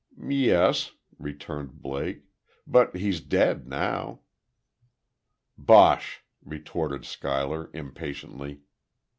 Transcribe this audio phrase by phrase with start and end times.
[0.27, 2.23] "Yes," returned Blake.
[2.65, 4.21] "But he's dead, now."
[5.59, 8.61] "Bosh," retorted Schuyler, impatiently.